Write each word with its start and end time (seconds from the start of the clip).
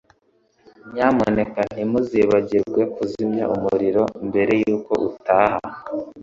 Nyamuneka 0.93 1.61
ntuzibagirwe 1.89 2.81
kuzimya 2.95 3.43
umuriro 3.55 4.03
mbere 4.27 4.51
yuko 4.63 4.93
utaha. 5.09 5.59